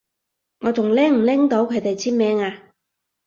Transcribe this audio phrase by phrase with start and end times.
[0.61, 2.57] 我仲拎唔拎到佢哋簽名啊？